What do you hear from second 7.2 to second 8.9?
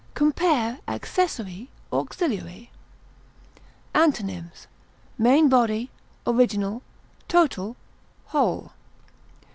total, whole.